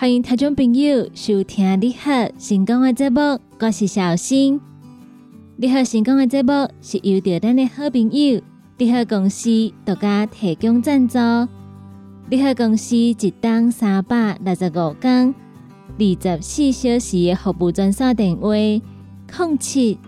[0.00, 4.58] 欢迎听众朋友收听你好成功的节目，我是小新。
[5.58, 8.40] 你好成功的节目是由着咱的好朋友
[8.78, 9.50] 你好公司
[9.84, 11.18] 独家提供赞助。
[12.30, 15.34] 你好公司一档三百六十五天
[15.98, 19.98] 二十四小时的服务专线电话：零七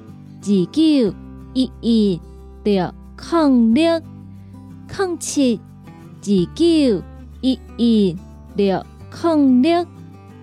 [0.40, 1.14] 二九
[1.52, 2.20] 一一
[2.64, 4.00] 六零六
[4.96, 5.60] 零七
[6.22, 7.02] 二九
[7.42, 8.16] 一一
[8.56, 8.82] 六。
[9.12, 9.86] 零六，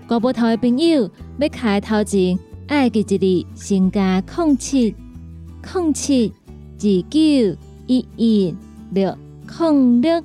[0.07, 2.37] 国宝头的朋友要开头前，
[2.67, 4.95] 爱记一字，先加零七
[5.73, 6.31] 零七
[6.77, 8.55] 二九一一
[8.91, 9.17] 六
[9.59, 10.23] 零六。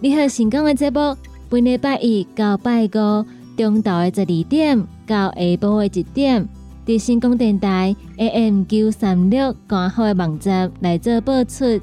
[0.00, 1.16] 你好，成功的节目，
[1.48, 3.24] 本礼拜一到拜五，
[3.56, 6.48] 中昼的十二点到下晡的一点，
[6.86, 11.80] 伫成功电台 AM 九三六官方的网站来做播出。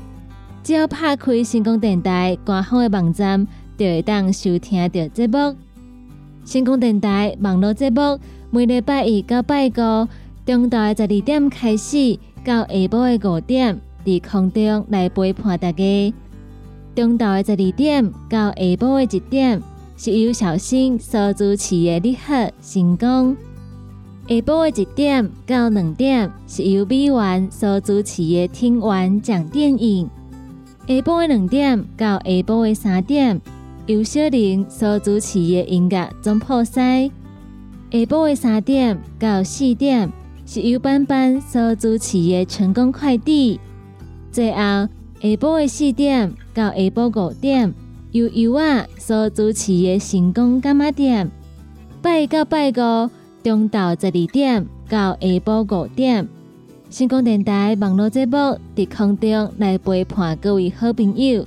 [0.63, 3.45] 只要拍开成功电台官方的网站。
[3.77, 5.55] 就会当收听到节目。
[6.45, 10.07] 成功电台网络节目每礼拜一到拜五，
[10.45, 16.13] 中昼十二点开始到下晡的五点，在空中来陪伴大家。
[16.95, 19.61] 中昼的十二点到下晡的一点，
[19.97, 23.35] 是由小新所主持的你好成功。
[24.29, 30.09] 下晡的一点到两点，是由美元所主持的听完讲电影。
[30.87, 33.41] 下晡的两点到下晡的三点。
[33.87, 37.09] 由小玲所主持的音乐总破塞，
[37.89, 40.11] 下晡的三点到四点
[40.45, 43.57] 是由班班所主持的成功快递。
[44.29, 44.89] 最后下
[45.21, 47.73] 晡的四点到下晡五点
[48.11, 51.31] 由尤啊所主持的成功干妈店。
[52.01, 53.09] 拜到拜五
[53.41, 56.27] 中昼十二点到下晡五点，
[56.89, 58.35] 成功电台网络节目
[58.75, 61.45] 伫空中来陪伴各位好朋友，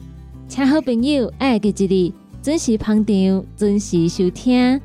[0.49, 1.73] 请好朋友爱记一
[2.11, 2.20] 字。
[2.43, 4.81] 准时捧场，准时收听。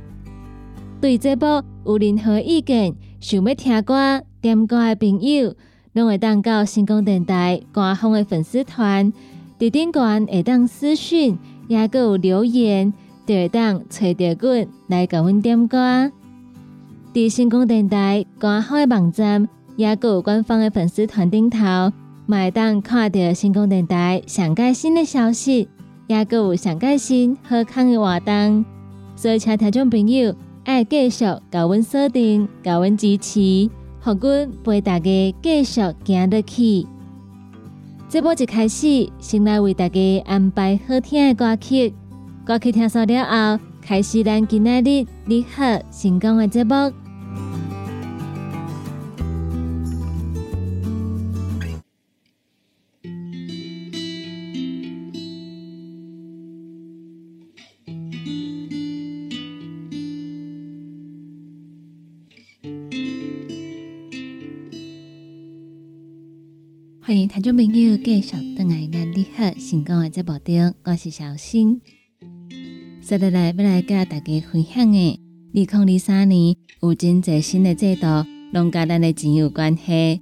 [1.00, 1.46] 对这部
[1.86, 5.56] 有任何意见，想要听歌、点歌的朋友，
[5.94, 9.14] 拢会当到星光电台官方的粉丝团，
[9.58, 12.92] 伫顶端会当私讯，也个有留言，
[13.26, 16.12] 就会当找着阮来甲阮点歌。
[17.14, 21.94] 伫星光电台官方的网站，也个有官方的粉丝团顶头，
[22.28, 25.70] 会当看到星光电台上盖新的消息。
[26.08, 28.64] 也阁有上开心、好康的活动，
[29.16, 33.70] 所以请听众朋友爱继续甲阮锁定、甲阮支持，
[34.02, 36.86] 互阮陪大家继续行落去。
[38.08, 41.94] 这波一开始，先来为大家安排好听的歌曲，
[42.46, 47.05] 歌曲听完了后，开始咱今仔日你好成功的节目。
[67.46, 71.80] 众朋友继续登来咱你好成功的节目中，我是小新。
[73.04, 75.20] 接下来要来跟大家分享的，
[75.54, 78.08] 二零二三年有真侪新的制度，
[78.52, 80.22] 拢甲咱的钱有关系，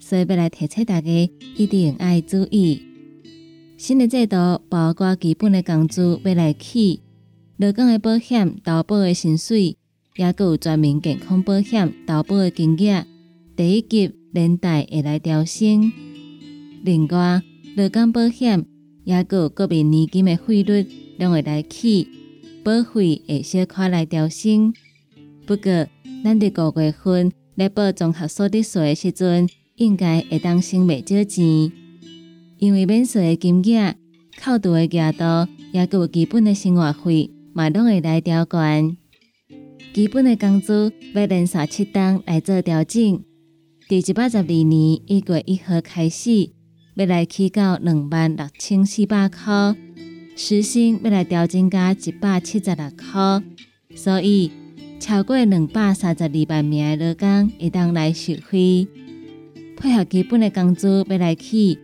[0.00, 2.82] 所以要来提醒大家一定要注意。
[3.76, 7.02] 新的制度包括基本的工资要来起，
[7.56, 9.76] 劳工的保险、投保的薪水，
[10.16, 13.06] 也佮有全民健康保险、投保的金额，
[13.54, 15.92] 第一级年代会来调升。
[16.84, 17.40] 另外，
[17.76, 18.62] 劳工保险
[19.04, 20.86] 也有国民年金的费率，
[21.18, 22.06] 拢会来起，
[22.62, 24.74] 保费会小可来调升。
[25.46, 25.86] 不过，
[26.22, 31.72] 咱伫五月份来报综合所得税的时阵，应该会当省袂少钱，
[32.58, 33.94] 因为免税的金额、
[34.38, 38.94] 扣除的额度，也有基本的生活费，嘛拢会来调悬。
[39.94, 43.22] 基本的工资要连续七档来做调整，
[43.88, 46.50] 第一百十二年一月一号开始。
[46.94, 49.74] 要来起到两万六千四百块，
[50.36, 53.42] 时薪要来调整加一百七十六块，
[53.96, 54.52] 所以
[55.00, 58.86] 超过两百三十二万名的劳工会当来受惠。
[59.76, 61.76] 配合基本的工资要来起，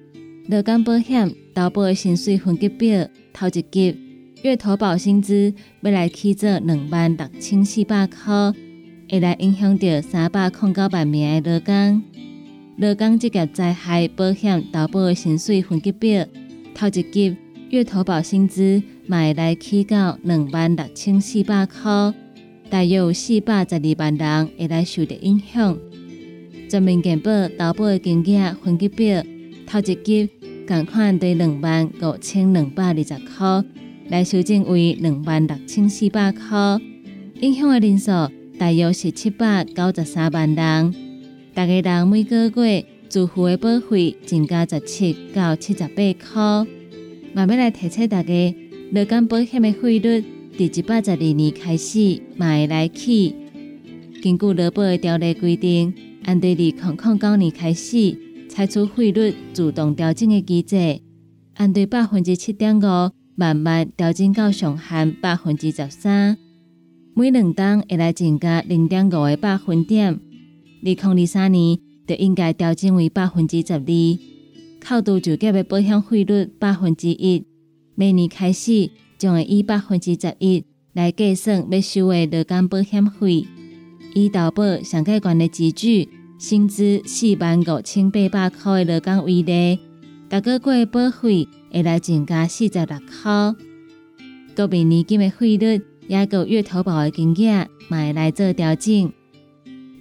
[0.46, 3.96] 劳工保险投保的薪水分级表头一级
[4.42, 8.52] 月投保薪资要来起做两万六千四百块，
[9.10, 12.02] 会来影响到三百零九万名的劳工。
[12.80, 16.26] 劳工职业灾害保险投保的薪水分级表，
[16.74, 17.36] 头一级
[17.68, 22.14] 月投保薪资买来起到两万六千四百块，
[22.70, 25.76] 大约有四百十二万人会来受到影响。
[26.70, 29.22] 全民健保投保的金额分级表，
[29.66, 30.30] 头一级
[30.66, 33.62] 共款对两万五千两百二十块，
[34.08, 36.80] 来修正为两万六千四百块，
[37.42, 38.10] 影响的人数
[38.58, 41.09] 大约是七百九十三万人。
[41.60, 46.66] 大家人每个月住户的保费增加十七到七十八块。
[47.34, 48.54] 慢慢来提醒大家，
[48.92, 50.24] 劳工保险的费率，
[50.56, 53.34] 伫一百十二年开始会来起。
[54.22, 55.92] 根据劳保的条例规定，
[56.24, 58.16] 按对二零零九年开始
[58.48, 61.02] 采取费率自动调整的机制，
[61.56, 66.38] 按对百分之七点五慢慢调整到上限百分之十三，
[67.14, 70.18] 每两档会来增加零点五个百分点。
[70.82, 73.80] 二零二三年就应该调整为百分之十二，
[74.80, 77.44] 扣除就业的保险费率百分之一，
[77.94, 83.46] 明年开始将会以百分之十一来计算要收的劳工保险费。
[84.14, 89.78] 以投保上计悬的支据薪资四万五千八百块的劳工为例，
[90.28, 93.54] 逐个月保费会来增加四十六块。
[94.56, 99.12] 国民年金的费率也个月投保的金额，嘛会来做调整。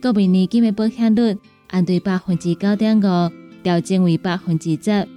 [0.02, 1.38] 国民年金的保险率
[1.68, 3.32] 按对百分之九点五
[3.62, 5.08] 调整为百分之十，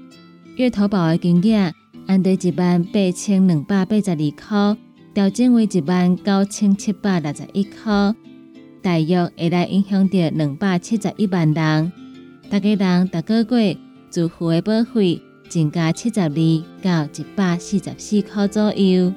[0.57, 1.73] 月投保的金额
[2.09, 4.77] 按对一万八千两百八十二块
[5.15, 8.15] 调整为一万九千七百六十一块。
[8.83, 11.93] 大约会来影响到两百七十一万人，
[12.51, 13.77] 大家人逐个月
[14.11, 16.29] 住户的保费增加七十二
[16.83, 19.15] 到一百四十四块左右。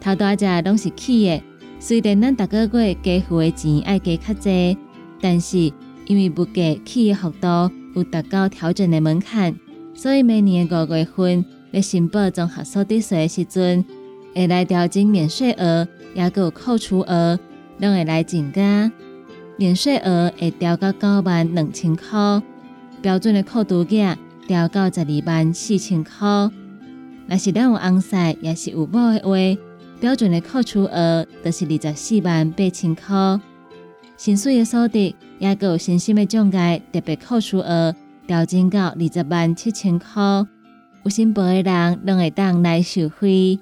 [0.00, 1.42] 头大只拢是起的，
[1.82, 4.76] 虽然咱逐个月给付的钱爱加较济，
[5.18, 5.72] 但是
[6.06, 9.56] 因为物价起的幅度有达到调整的门槛，
[9.94, 13.82] 所以每年五月份要申报综合所得税的时阵，
[14.34, 17.40] 会来调整免税额，也有扣除额。
[17.78, 18.92] 拢会来增加，
[19.56, 22.42] 免税额会调到九万两千块，
[23.00, 24.16] 标准的扣除额
[24.46, 26.12] 调到十二万四千块。
[27.26, 29.60] 若是咱有翁婿也是有某的话，
[30.00, 33.40] 标准的扣除额就是二十四万八千块。
[34.16, 37.94] 薪水的所得也有新兴的障碍特别扣除额
[38.26, 40.22] 调整到二十万七千块，
[41.04, 43.58] 有新报的人拢会当来受惠。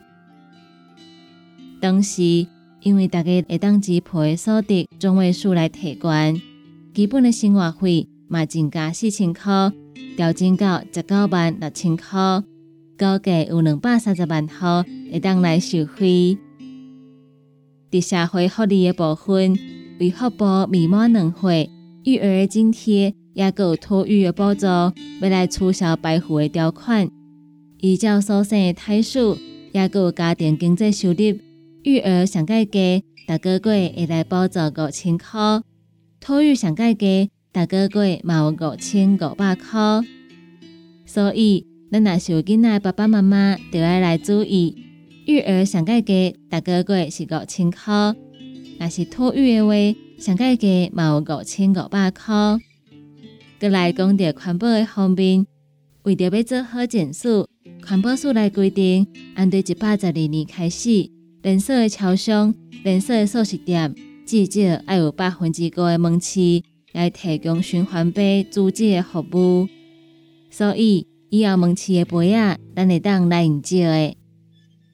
[1.81, 2.47] 当时。
[2.81, 6.41] 因为大家会当支付的所得中位数来提悬，
[6.95, 9.73] 基本的生活费嘛增加四千块，
[10.17, 12.41] 调整到十九万六千块，
[12.99, 14.55] 估计有两百三十万户
[15.13, 16.37] 会当来受惠。
[17.93, 19.57] 伫社会福利的部分，
[20.01, 21.71] 为福部未满两岁
[22.05, 27.09] 育儿津贴，也有托育的补助，要来取消排付的条款，
[27.79, 29.39] 依照所生的胎数，
[29.73, 31.39] 也有家庭经济收入。
[31.85, 33.61] 育儿上届价，大个月
[33.97, 35.63] 会来补助五千块；
[36.21, 40.03] 托育上届价，大个月嘛有五千五百块。
[41.07, 44.77] 所以，咱若是有囡仔爸爸妈妈，就要来注意，
[45.25, 48.15] 育儿上届价大个月是五千块；
[48.79, 49.73] 若是托育的话，
[50.19, 52.59] 上届价嘛有五千五百块。
[53.59, 55.47] 过来讲到环保的方面，
[56.03, 57.47] 为着要做好检数，
[57.83, 61.11] 环保署来规定，按对一百十二年开始。
[61.41, 63.95] 连锁的超商、连锁的素食店，
[64.27, 66.61] 至少要有百分之五的门市
[66.93, 69.69] 来提供循环杯租借的服务。
[70.51, 74.17] 所以以后门市的杯啊，咱会当来用借的。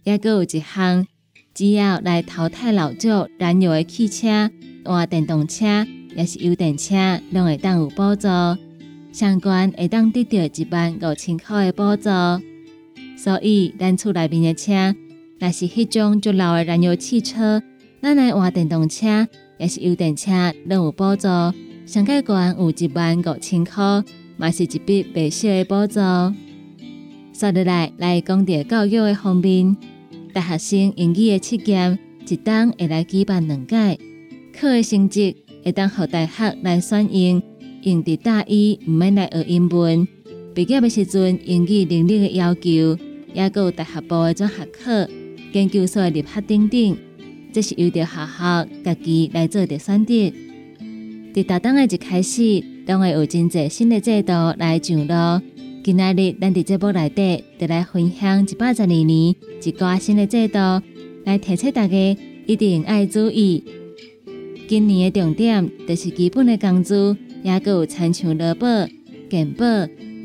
[0.02, 1.06] 也阁有一项，
[1.54, 4.50] 只要来淘汰老旧燃油的汽车、
[4.84, 5.86] 换电动车，
[6.16, 8.28] 也是油电车，拢会当有补助，
[9.12, 12.10] 相关会当得到一万五千块的补助。
[13.16, 14.94] 所以咱厝内面的车。
[15.40, 17.62] 若是迄种足老的燃油汽车，
[18.00, 21.28] 咱来换电动车，也是油电车，拢有补助，
[21.86, 24.02] 上盖悬有一万五千块，
[24.36, 26.00] 嘛是一笔不小的补助。
[27.32, 29.76] 说落来，来讲到教育的方面，
[30.32, 31.98] 大学生英语的测验，
[32.28, 33.98] 一档会来举办两届，
[34.58, 37.42] 考的成绩会当互大学来选用，
[37.82, 40.06] 用伫大一毋免来学英文，
[40.54, 42.96] 毕业的时阵英语能力的要求，
[43.32, 45.10] 也有大学部的综合考。
[45.52, 46.96] 研究所的入学等等，
[47.52, 50.12] 这是由着学校家己来做的选择。
[51.32, 55.44] 伫大档的一开始，当会有真济新的制度来上路。
[55.82, 60.58] 今仔日咱伫节目内底，就来分享一百十二年一个新的制度，
[61.24, 63.64] 来提醒大家一定爱注意。
[64.68, 68.66] 今年的重点就是基本的工资，也有参像劳保、
[69.30, 69.64] 健保、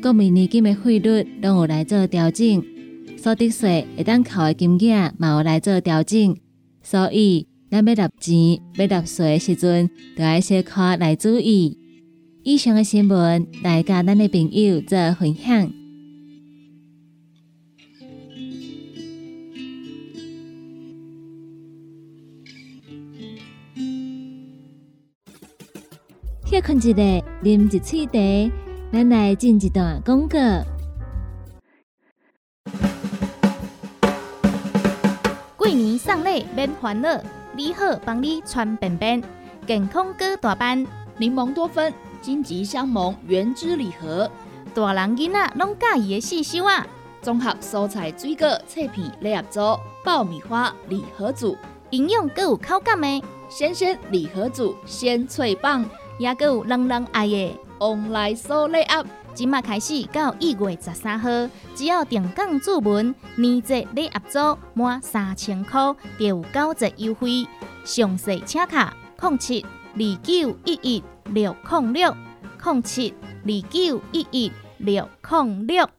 [0.02, 2.62] 国民年金的费率，拢有来做调整。
[3.16, 6.36] 所得税会当扣的金额嘛有来做调整，
[6.82, 11.76] 所以咱要纳钱、要纳税的时阵，都要小可来注意。
[12.42, 15.70] 以上的新闻来甲咱的朋友做分享。
[26.46, 26.94] 歇困一下，
[27.42, 28.52] 啉一喙茶，
[28.90, 30.38] 咱来进一段广告。
[35.56, 37.22] 过年送礼免烦恼，
[37.54, 39.22] 你好，帮你传便便，
[39.66, 40.86] 健康哥大班，
[41.18, 41.92] 柠檬多酚。
[42.20, 44.30] 金桔香檬原汁礼盒，
[44.74, 46.86] 大人囡仔拢介意的四小啊！
[47.22, 51.56] 综合蔬菜水果脆片礼盒组，爆米花礼盒组，
[51.90, 55.84] 营养更有口感的鲜鲜礼盒组，鲜脆棒，
[56.18, 59.04] 也更有人人爱的旺来酥礼盒。
[59.32, 61.28] 即马开始到一月十三号，
[61.74, 67.46] 只要定岗注文年节礼盒组满三千块，就有九折优惠。
[67.84, 72.16] 详细请卡零七二九一一六零六
[72.64, 75.90] 零七二九一一六零六。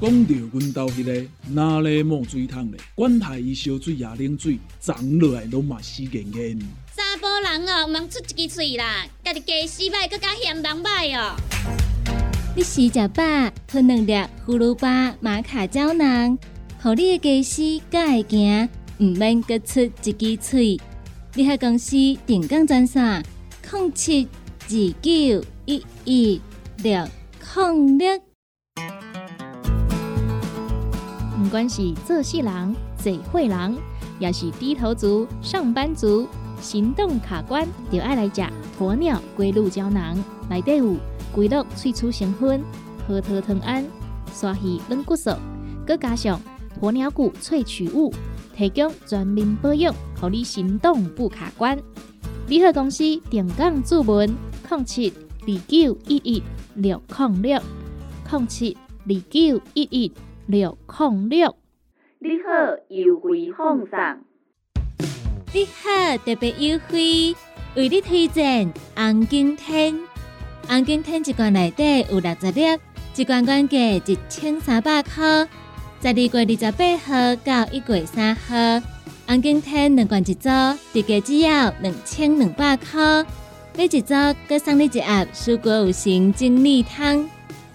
[0.00, 6.58] 讲到阮兜迄个哪里冒水桶咧，管他伊烧水也冷水，长落来拢嘛死严严。
[6.94, 11.34] 查甫人哦，毋通出一支喙啦，家己家洗歹，更加嫌人歹哦。
[12.54, 13.22] 你食食饱，
[13.66, 14.12] 吞两粒
[14.46, 16.38] 葫芦巴、马卡胶囊，
[16.82, 20.78] 互你的家洗才会行，毋免各出一支喙。
[21.36, 23.20] 你喺公司定岗专线：
[23.72, 24.28] 零七
[24.68, 26.40] 二九一一
[26.76, 27.04] 六
[27.56, 28.20] 零六。
[31.36, 33.76] 不管是做事人、做会人，
[34.20, 36.28] 也是低头族、上班族，
[36.60, 38.40] 行动卡关，就爱来食
[38.78, 40.16] 鸵鸟龟鹿胶囊。
[40.48, 40.94] 内底有
[41.34, 42.62] 龟鹿萃取成分，
[43.08, 43.84] 核桃藤胺、
[44.32, 45.30] 刷鱼软骨素，
[45.84, 46.40] 佮加上
[46.80, 48.14] 鸵鸟骨萃取物，
[48.56, 51.78] 提供全面保养，让你行动不卡关。
[52.46, 54.34] 联合公司定岗注文：
[54.70, 56.42] 零七二九一一
[56.74, 57.60] 六零六
[58.30, 60.12] 零七二九一一。
[60.46, 61.56] 六零六，
[62.18, 63.98] 你好优惠放送，
[65.54, 67.34] 你好特别优惠，
[67.76, 69.98] 为你推荐红景天。
[70.68, 72.60] 红景天一罐内底有六十粒，
[73.16, 75.48] 一罐原价一千三百块。
[76.04, 78.54] 十二月二十八号到一月三号，
[79.26, 80.50] 红景天两罐一组，
[80.92, 83.24] 直价只要两千两百块。
[83.74, 84.14] 每一组，
[84.46, 87.26] 搁送你一盒蔬果有型精力汤。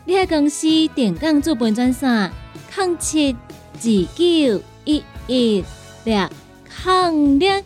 [0.05, 2.31] 你喺公司电讲做本专线。
[2.77, 5.65] 零七二九一一
[6.03, 6.29] 六
[6.85, 7.63] 零六。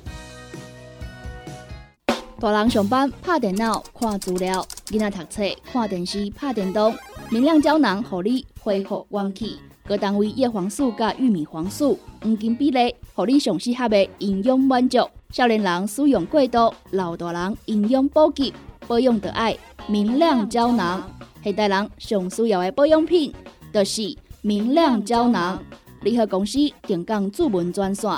[2.39, 6.95] 大人上班拍电脑看资料，囡仔读册看电视拍电动。
[7.29, 9.59] 明亮胶囊，互你恢复元气。
[9.85, 14.99] 各单位叶黄素加玉米黄素黄金比例，互你上适合的营养满足。
[15.31, 18.53] 少年人使用过度，老大人营养补给
[18.87, 21.09] 保养得爱明亮胶囊。
[21.43, 23.33] 现代人上需要的保养品，
[23.73, 24.15] 就是。
[24.45, 25.63] 明亮胶囊，
[26.01, 28.11] 联合公司定岗主文专线：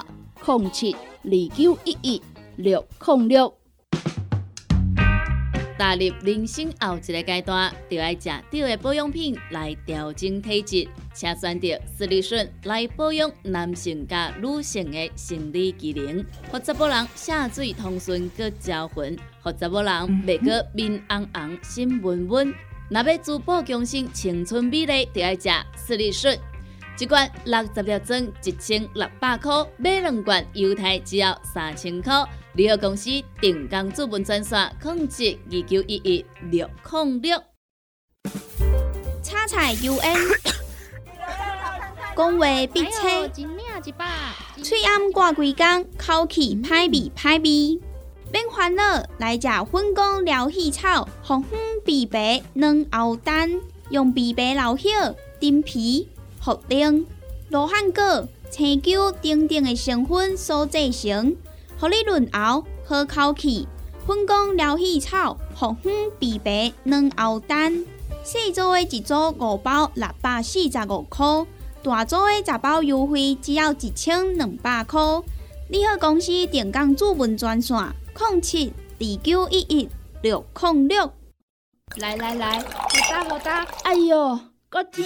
[0.44, 2.22] 零七二九一一
[2.56, 3.54] 六零六。
[5.78, 11.68] 踏入人生后一个阶段，就要食对的保养品来调整体质，请选择
[11.98, 19.94] 斯利顺来保养男性加女性的生理机能，或者某人下水通顺个招魂，或者某人
[20.28, 22.54] 袂个面红红心温温。
[22.90, 26.38] 若要珠宝强身、青春美丽，就要食斯利顺。
[27.00, 32.14] 一罐六十粒装，一千六百块；买两罐，犹太只要三千块。
[32.54, 33.10] 联合公司
[33.42, 37.42] 定岗资本专线：控制二九一一六零六。
[39.24, 40.55] 叉彩 UN，
[42.16, 43.30] 讲话必切，
[44.64, 47.82] 嘴暗挂几工，口气歹味歹味。
[48.32, 54.90] 免烦恼，来食粉光疗气草，红粉枇杷软藕丹，用枇杷老血、
[55.42, 56.08] 丁皮、
[56.42, 57.04] 茯苓、
[57.50, 61.36] 罗汉果、青椒等等的成分所制成，
[61.78, 63.68] 互你润喉好口气。
[64.08, 67.84] 粉光疗气草，红粉枇杷软藕丹，
[68.24, 71.26] 四组的一组五包六百四十五块，
[71.86, 75.00] 大组的十包优惠只要一千两百块。
[75.70, 77.78] 你好，公司电工主文专线。
[78.18, 79.88] 零七二九一一
[80.24, 81.12] 六零六，
[81.98, 82.66] 来来来，好
[83.12, 85.04] 打好打，哎哟，够痛！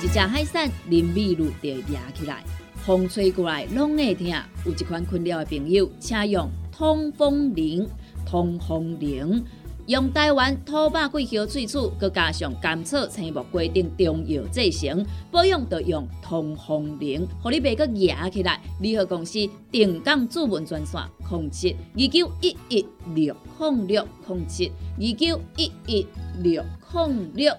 [0.00, 2.44] 一只海扇淋米露就压起来，
[2.86, 4.28] 风吹过来拢会痛。
[4.64, 7.88] 有一款困扰的朋友，请用通风铃，
[8.24, 9.44] 通风铃。
[9.86, 18.60] 用台湾土白桂花萃取，佮加上甘草、青木、规定中药制成，保养要用通风灵，互你袂佮压起来。
[18.80, 19.38] 联合公司
[19.70, 26.06] 定岗主文专线：零七二九一一六控六零七二九一一
[26.42, 27.52] 六控六。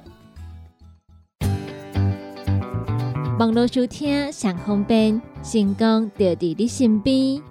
[3.40, 7.51] 网络收听上方便，成功就伫你身边。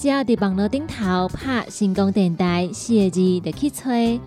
[0.00, 4.18] 只要伫网络顶头拍“成功电台”四个字就去吹，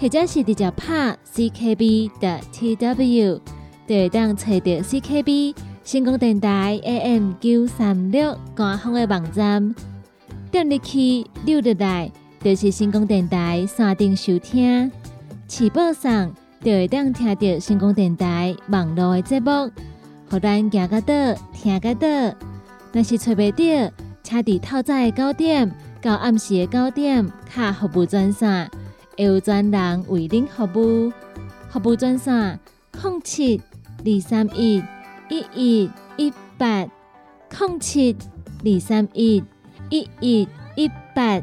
[0.00, 3.38] 或者是直接拍 “ckb” 的 tw，
[3.86, 9.74] 就会当找到 CKB 成功电台 AM 九三六官方的网站。
[10.50, 12.10] 点入去溜入来，
[12.42, 14.90] 就是成功电台山顶收听，
[15.46, 16.34] 起播上
[16.64, 19.70] 就会当听到成功电台网络的节目，
[20.30, 21.14] 互咱行个到
[21.52, 22.08] 听个到。
[22.94, 23.92] 若是找袂到，
[24.30, 28.70] 请伫透早的九点到暗时的九点，卡服务专线，
[29.18, 31.12] 会有专人为您服务。
[31.68, 32.60] 服务专线：
[33.02, 33.60] 零七
[33.98, 34.80] 二三一
[35.28, 36.86] 一一一八
[37.58, 38.16] 零七
[38.64, 39.42] 二三一
[39.88, 41.42] 一一一八。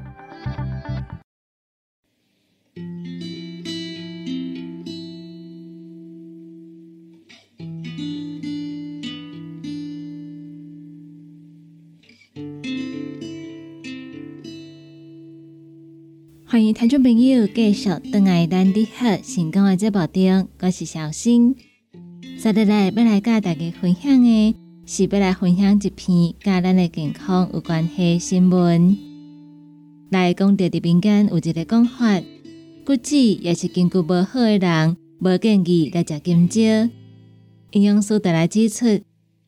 [16.58, 21.54] 欢迎听众朋友继续登来咱的好成功的节目中，我是小新。
[21.54, 28.98] 接下来要来甲大家分享的，是要来分享一篇甲咱的健康有关系新闻。
[30.10, 32.20] 来讲到伫民间有一个讲法，
[32.84, 36.60] 骨质也是根据无好的人，无建议来食金蕉。
[37.74, 39.00] 营养师带来指出，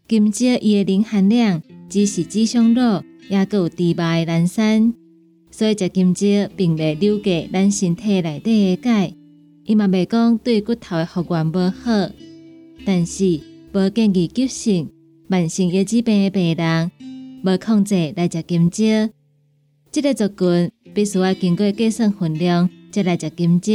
[0.08, 4.94] 金蕉伊的磷含量只是鸡胸肉，也佮有低白蓝山。
[5.60, 6.26] 所以食金蕉
[6.56, 9.14] 并未留下咱身体内底的钙，
[9.66, 12.10] 伊嘛未讲对骨头的复原无好。
[12.86, 13.42] 但是
[13.74, 14.90] 无建议急性
[15.28, 16.92] 慢性腰子病的病人
[17.44, 18.86] 无控制来食金蕉。
[19.92, 23.74] 这个族群必须要经过计算分量才来食金蕉。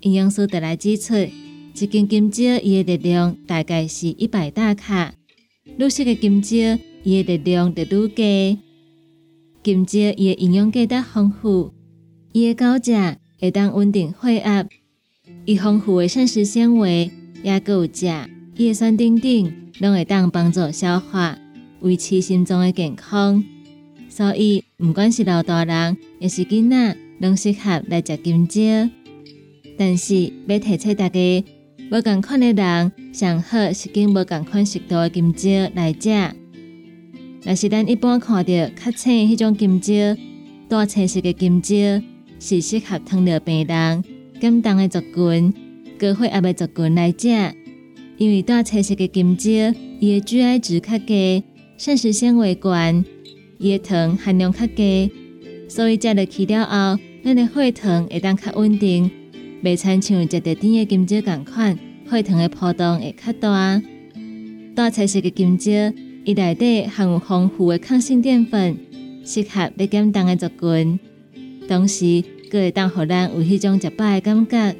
[0.00, 5.12] 营养师特来指出，一斤金蕉伊的力量大概是一百大卡，
[5.76, 6.56] 绿色的金蕉
[7.02, 8.58] 伊的力量就愈低。
[9.62, 11.74] 金蕉伊的营养价值丰富，
[12.32, 14.66] 伊的高价会当稳定血压，
[15.44, 17.10] 伊丰富的膳食纤维
[17.42, 21.38] 也够钾，伊的酸丁丁拢会当帮助消化，
[21.80, 23.44] 维持心脏的健康。
[24.08, 28.60] 所以，毋管是老大人也是囡仔，拢适合来食金蕉。
[29.76, 31.44] 但是，要提醒大家，
[31.90, 36.39] 无共款的人上好是经无共款食道的金蕉来食。
[37.42, 39.94] 若是咱一般看到较青迄种金蕉，
[40.68, 41.74] 大青色的金蕉，
[42.38, 44.04] 是适合糖尿病人、
[44.38, 45.52] 减重的族群、
[45.98, 47.28] 高血压的族群来食。
[48.18, 49.50] 因为大青色的金蕉，
[50.00, 51.42] 伊的 GI 值较低，
[51.78, 52.74] 膳食纤维高，
[53.58, 55.10] 伊的糖含量较低，
[55.66, 59.10] 所以食落去了后，咱的血糖会当较稳定，
[59.64, 61.78] 袂亲像食着甜的金蕉共款，
[62.10, 63.82] 血糖的波动会较大。
[64.74, 65.70] 大青色的金蕉。
[66.24, 68.76] 伊内底含有丰富的抗性淀粉，
[69.24, 71.00] 适合要减重的族群，
[71.66, 72.04] 同时
[72.50, 74.76] 佫会当互咱有迄种食饱的感觉。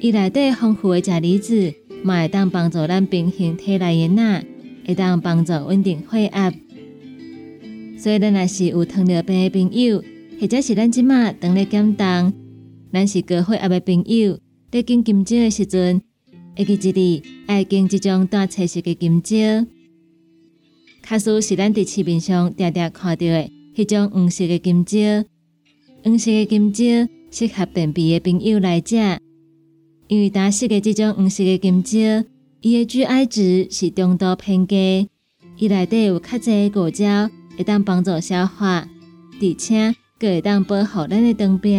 [0.00, 4.42] 伊内底丰富的钾离子，嘛会当帮助咱平衡体内的钠，
[4.86, 6.52] 会当帮助稳定血压。
[7.98, 10.02] 所以，咱若是有糖尿病的朋友，
[10.40, 12.32] 或者是咱即马当咧减重，
[12.92, 14.38] 咱是高血压的朋友，
[14.70, 16.00] 在经金蕉的时阵，
[16.56, 19.36] 会记一日爱经即种大菜色的金蕉。
[21.08, 24.98] 卡斯是咱伫市面上常常看到的迄种黄色的金蕉，
[26.04, 26.84] 黄色的金蕉
[27.30, 28.94] 适合便秘的朋友来食，
[30.08, 31.98] 因为大食的这种黄色的金蕉，
[32.60, 35.08] 伊的 GI 值是中度偏低，
[35.56, 38.86] 伊内底有较济果胶，会当帮助消化，
[39.40, 41.78] 而且佫会当保护咱的肠壁，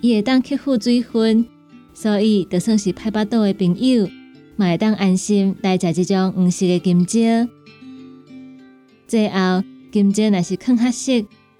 [0.00, 1.46] 伊会当吸附水分，
[1.94, 4.08] 所以就算是歹巴肚的朋友，
[4.56, 7.20] 嘛会当安心来食这种黄色的金蕉。
[9.06, 11.12] 最后，金蕉若是看黑色、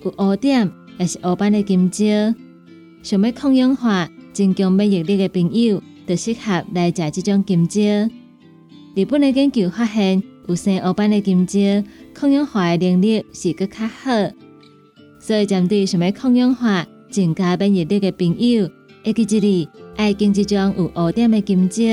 [0.02, 2.34] 有黑点，也是黑斑的金蕉，
[3.02, 7.80] 想要抗氧化、增强免疫力的朋友，就适合来食这种金蕉。
[8.96, 11.60] 日本的研究发现，有生黑斑的金蕉，
[12.12, 14.10] 抗氧化的能力是更较好。
[15.20, 18.68] 所以，针对想要抗氧化、增加免疫力的朋友，
[19.04, 21.84] 会记一日爱经这种有黑点的金蕉。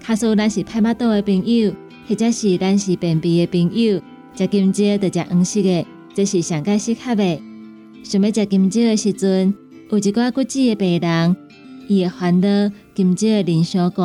[0.00, 1.72] 卡数咱是拍马肚的朋友，
[2.08, 4.00] 或者是咱是便秘的朋友。
[4.34, 7.42] 食金蕉得食黄色的，这是上佳适合的。
[8.02, 9.54] 想要食金蕉的时阵，
[9.90, 11.36] 有一寡骨质的病人，
[11.88, 14.04] 伊会烦恼金蕉的磷酸高，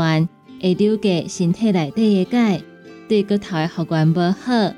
[0.62, 2.62] 会留给身体内底的钙，
[3.08, 4.74] 对骨头的复原无好。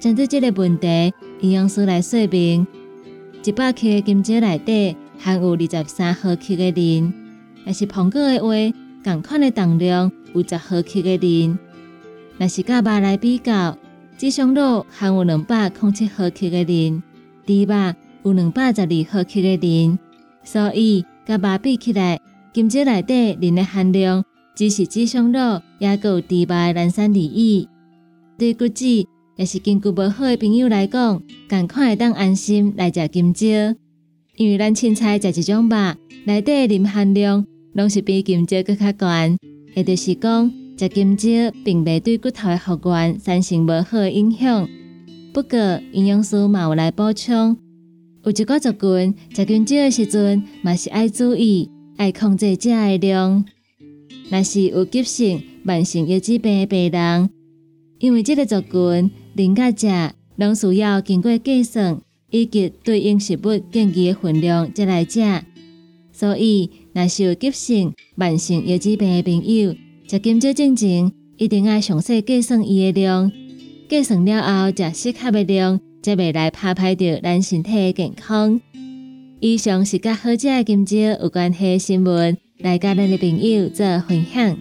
[0.00, 2.66] 针对这个问题，营养师来说明：
[3.44, 7.12] 一百克的金蕉内底含有二十三毫克的磷，
[7.64, 11.56] 若是苹果的话，同款的重量有十毫克的磷。
[12.38, 13.78] 若是甲肉来比较。
[14.22, 17.02] 鸡胸肉含有两百零七毫克的磷，
[17.44, 19.98] 猪肉有两百十二毫克的磷，
[20.44, 22.20] 所以甲肉比起来，
[22.52, 27.68] 金蕉内底磷的含量只是鸡胸肉，也有猪肉的磷酸离异。
[28.38, 29.04] 对骨质
[29.34, 33.48] 也是根据无好的朋友来讲，赶快当安心来食金蕉，
[34.36, 35.76] 因为咱凊彩食一种肉，
[36.26, 39.36] 内底磷含量拢是比金蕉更较悬，
[39.74, 40.61] 也就是讲。
[40.76, 41.28] 食金蕉
[41.64, 44.68] 并未对骨头的复原产生无好影响，
[45.32, 47.56] 不过营养师嘛有来补充，
[48.24, 53.44] 有一个族群食金蕉的时阵，嘛是爱注意，爱控制食的量。
[54.30, 57.30] 若是有急性慢性腰椎病的病人，
[57.98, 65.20] 因为这个族群磷甲食拢需要经过计算以及对应食物建议的分量再来食，
[66.12, 69.74] 所以若是有急性慢性腰椎病的朋友。
[70.12, 73.32] 食金蕉之前，一定要详细计算伊的量，
[73.88, 78.60] 计算了后食适合的量，才袂来拍歹着咱身体的健康。
[79.40, 84.54] 以上是甲好食的金蕉有关系的新闻，来甲咱的朋友做分享。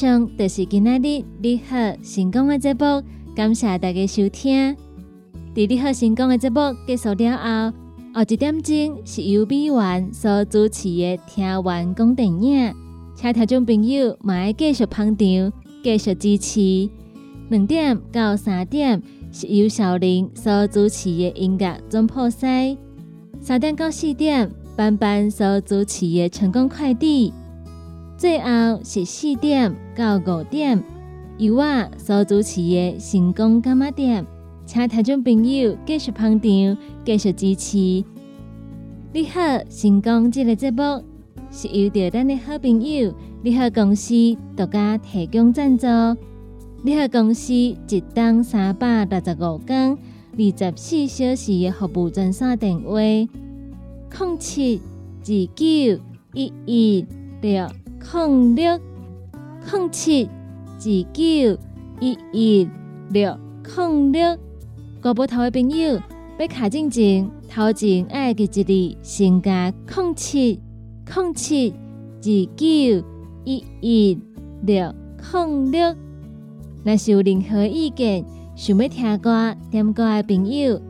[0.00, 3.02] 上就是今仔日你好成功的节目，
[3.36, 4.74] 感谢大家收听。
[5.54, 7.76] 伫你好成功的节目结束了后，
[8.14, 12.74] 后一点钟是由美元所主持的听完讲电影，
[13.14, 15.52] 请听众朋友嘛爱继续捧场，
[15.84, 16.88] 继续支持。
[17.50, 22.74] 两点到三点是由小林所主持的音乐总破塞，
[23.38, 27.34] 三点到四点班班所主持的成功快递。
[28.20, 30.84] 最后是四点到五点，
[31.38, 34.26] 由我所主持的成功干妈店，
[34.66, 37.78] 请听众朋友继续捧场，继续支持。
[39.14, 41.02] 你好，成功这个节目
[41.50, 44.12] 是由着咱的好朋友你好公司
[44.54, 45.86] 独家提供赞助。
[46.82, 49.96] 你好公司一档三百六十五天、
[50.36, 54.78] 二十四小时的服务专线电话：零七
[55.22, 56.02] 二九
[56.34, 57.06] 一一
[57.40, 57.66] 六。
[58.00, 58.80] 零六
[59.70, 60.82] 零七二
[61.12, 61.58] 九
[62.00, 62.68] 一一
[63.10, 63.38] 六
[63.76, 64.36] 零六，
[65.02, 66.00] 国宝头的朋友
[66.38, 70.58] 要卡进前，头前爱记一字，先加零七
[71.14, 72.22] 零七二
[72.56, 72.66] 九
[73.44, 74.18] 一一
[74.62, 74.94] 六
[75.32, 75.94] 零六。
[76.82, 78.24] 若是有任何意见，
[78.56, 80.80] 想要听歌、点歌的朋友，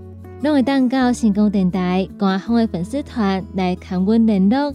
[0.43, 4.73] 拢会当到成功电台官方的粉丝团来跟阮联络。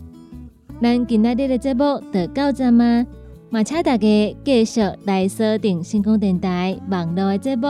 [0.82, 3.06] 咱今仔日的节目就到这吗？
[3.50, 7.68] 嘛，请大家继续来锁定星空电台网络的节目。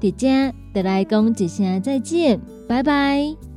[0.00, 3.51] 伫遮，就来讲一声再见，拜拜。